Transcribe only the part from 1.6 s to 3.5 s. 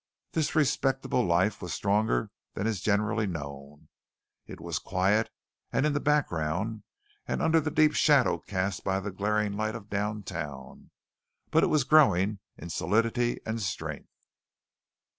was stronger than is generally